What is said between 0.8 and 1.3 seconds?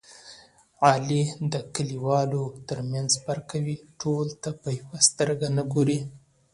علي